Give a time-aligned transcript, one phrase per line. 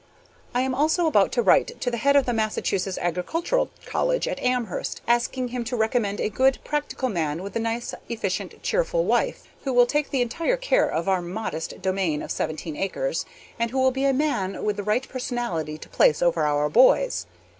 [0.55, 4.39] I am also about to write to the head of the Massachusetts Agricultural College, at
[4.39, 9.43] Amherst, asking him to recommend a good, practical man with a nice, efficient, cheerful wife,
[9.63, 13.27] who will take the entire care of our modest domain of seventeen acres,
[13.59, 17.27] and who will be a man with the right personality to place over our boys.